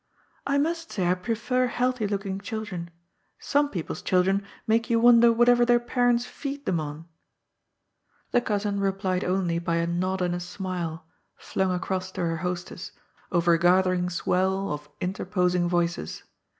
"I 0.47 0.57
must 0.57 0.91
say 0.91 1.05
I 1.05 1.13
prefer 1.13 1.67
healthy 1.67 2.07
looking 2.07 2.39
children. 2.39 2.89
Some 3.37 3.69
people's 3.69 4.01
children 4.01 4.43
make 4.65 4.89
you 4.89 4.99
wonder 4.99 5.31
whatever 5.31 5.63
their 5.63 5.79
parents 5.79 6.25
feed 6.25 6.65
them 6.65 6.79
on!" 6.79 7.05
The 8.31 8.41
cousin 8.41 8.79
replied 8.79 9.23
only 9.23 9.59
by 9.59 9.75
a 9.75 9.85
nod 9.85 10.23
and 10.23 10.33
a 10.33 10.39
smile, 10.39 11.05
flung 11.37 11.69
across 11.71 12.11
to 12.13 12.21
her 12.21 12.37
hostess, 12.37 12.93
over 13.31 13.53
a 13.53 13.59
gathering 13.59 14.09
swell 14.09 14.71
of 14.73 14.89
interposing 15.01 15.69
voices. 15.69 16.23